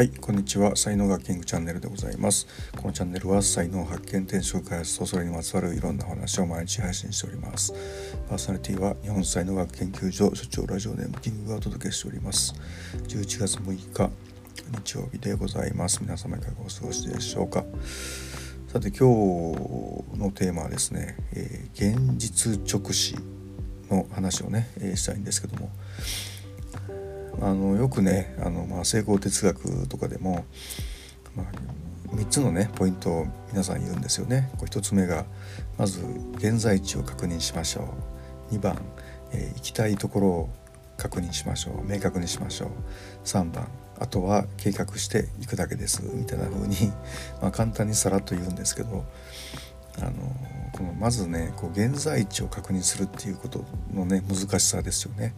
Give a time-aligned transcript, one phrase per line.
[0.00, 0.76] はいこんにちは。
[0.76, 2.46] 才能学キングチャンネルでございます。
[2.74, 7.74] このチャンネルは才能発見転職開発とそれにまつわるいろんな話を毎日配信しております。
[8.26, 12.54] パーソナリティは日本才能学研究所所長ラジオネームキングがお届けしております。
[13.08, 14.10] 11月6日
[14.70, 15.98] 日曜日でございます。
[16.00, 17.66] 皆様いかがお過ごしでしょうか。
[18.68, 23.16] さて今日のテーマはですね、えー、現実直視
[23.90, 25.68] の話をね、えー、したいんですけども。
[27.40, 30.44] あのよくねあの、まあ、成功哲学とかでも、
[31.36, 31.46] まあ、
[32.14, 34.50] 3つのねポイントを皆さん言うんですよね。
[34.58, 35.24] こう1つ目が
[35.78, 36.00] まず
[36.36, 37.94] 現在地を確認しましょ
[38.50, 38.80] う2番、
[39.32, 40.50] えー、行きたいところを
[40.96, 42.68] 確認しましょう明確にしましょう
[43.24, 43.68] 3番
[43.98, 46.92] あとは計画していくだけですみたいな風に
[47.40, 49.04] まあ、簡単にさらっと言うんですけど
[49.98, 50.10] あの
[50.72, 55.34] このまずねこう現在地を確認するっていうことのね難しさですよね。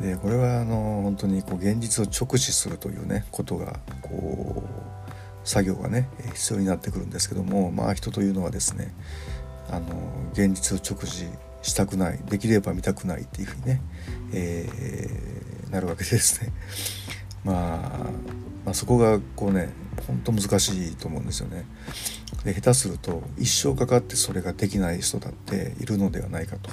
[0.00, 8.92] でこれはあの本当にこう現実を直視するというねことがこう作業がね必要になってくるんですけどもまあ人というのはですね
[9.70, 9.86] あの
[10.32, 11.26] 現実を直視
[11.62, 13.80] したくないできれば見たくないっていうふうにね、
[14.32, 16.52] えー、なるわけですね。
[17.44, 18.10] まあ、
[18.64, 19.70] まあ、そこがこうね
[20.06, 21.64] 本当難しいと思うんですよね。
[22.44, 26.70] で下手すると一生かかってそれができない人だっているのではないかと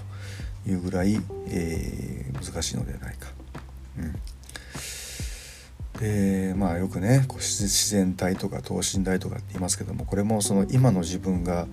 [0.69, 3.29] いうぐらい、えー、難しいのではないか。
[3.97, 4.15] うん
[5.99, 11.67] でまあよくねこう自然体とか等身大とかって言いますけどもこれもその今の自分が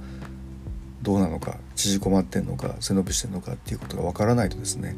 [1.01, 4.97] どうなのか縮こまってんのか背伸びしてんのかっていうことがわからないとですね、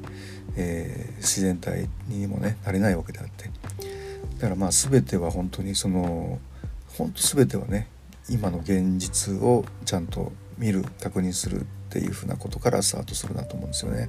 [0.57, 3.51] えー、自然体にもねなれないわけであって
[4.39, 6.41] だからまあ全ては本当にその
[6.99, 7.89] 本当全てはね
[8.29, 14.09] 今の現実をちゃんと見る確認するっていうふうなことからスタートするなと思うんですよね。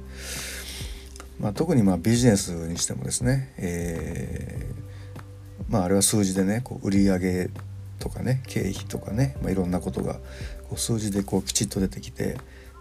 [1.42, 7.50] まあ、特にまあビジネスにしてもですね、えー、まあ、あれは数字でねこう売上
[7.98, 10.14] とかね経費とかね、まあ、いろんなことが
[10.68, 12.36] こう数字でこうきちっと出てきて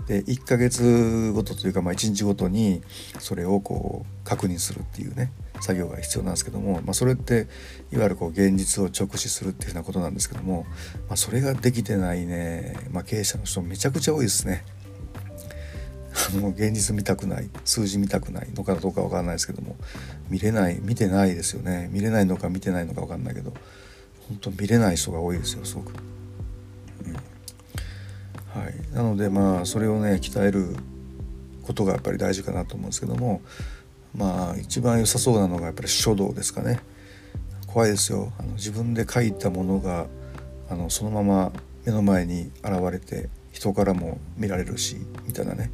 [0.07, 2.83] で1ヶ月ごとというか、まあ、1日ごとに
[3.19, 7.47] それをこう確認するっていうね作業が必要なんですけども、まあ、それって
[7.91, 10.66] いわゆるこう現実を直視するっていうようなことなんですけども、
[11.07, 14.63] まあ、それができてないね、まあ、経営者の人めちゃくちゃ多いですね。
[16.29, 19.75] の現実見たくない数字見たくないのかどうか分かんないですけども
[20.29, 21.89] 見れない見てないですよね。
[21.91, 23.53] 見れないのか見てないのか分かんないけど
[24.27, 25.93] 本当見れない人が多いですよすごく。
[27.05, 27.13] うん。
[28.61, 30.75] はい、なのでまあそれをね鍛える
[31.63, 33.41] ことがやっぱり大事かなと思うんですけども
[34.15, 36.79] まあ一番良さそうなのがやっぱり書道ですかね。
[37.67, 38.33] 怖いですよ。
[38.37, 40.07] あの自分で書いたものが
[40.69, 41.51] あのそのまま
[41.85, 45.71] 目の前に現れて人からも見られるしみたいなね。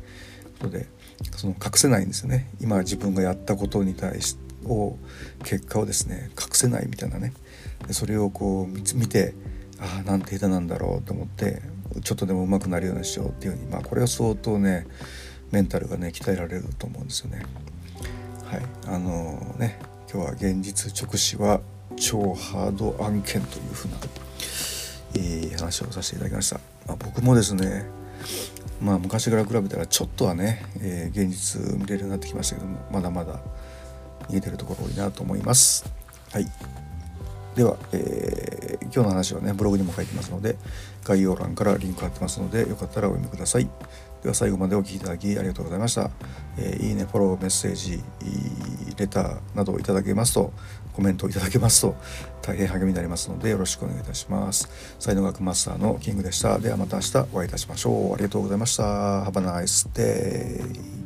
[0.58, 0.88] ことで
[1.36, 4.98] その隠せないんですよね今自分がやったことに対しを
[5.44, 7.34] 結果をですね隠せないみたいなね
[7.92, 9.34] それをこう見て
[9.80, 11.62] ああなんて下手なんだろうと思って
[12.04, 14.88] ちょっとでも上手くなるようにしようっていうふうにまあこれは相当ね
[15.52, 17.46] メンタルがね鍛えられると思うんですよね。
[18.46, 19.80] はいあのー、ね
[20.12, 21.62] 今日は現実直視は
[21.96, 23.98] 超ハード案件というふうな、
[25.16, 26.60] えー、話をさせていただきました。
[26.88, 27.86] まあ、僕もですね
[28.82, 33.40] まあ昔から比べたらちょっとはね、えー、現実見れるようになってきましたけどもまだまだ
[34.30, 35.86] 見えてるところ多いなと思います。
[36.32, 36.46] はい
[37.56, 40.58] では、えー、今日の話はねブログにも書いてますので
[41.04, 43.70] 概要欄からリンク貼ってますのでよかったらお読みください。
[44.24, 46.10] では最後までお聴きいただきありがとうございました、
[46.58, 48.04] えー、いいねフォローメッセージ
[48.98, 50.52] レターなどをいただけますと
[50.94, 51.96] コメントをいただけますと
[52.42, 54.68] 大変励みになりますのでよろしくお願いいたします。
[55.00, 56.58] 才能学マスターのキングでした。
[56.58, 58.14] ではまた明日お会いいたしましょう。
[58.16, 59.24] ありがとうございました。
[59.24, 60.97] Have a nice day